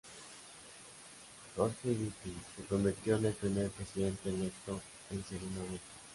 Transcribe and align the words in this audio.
Jorge 1.55 1.75
Batlle 1.93 2.11
se 2.57 2.63
convirtió 2.65 3.17
en 3.17 3.25
el 3.27 3.33
primer 3.33 3.69
presidente 3.69 4.29
electo 4.29 4.81
en 5.11 5.23
segunda 5.25 5.59
vuelta. 5.61 5.85